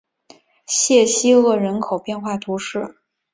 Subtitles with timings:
[0.65, 2.95] 谢西厄人口变化图示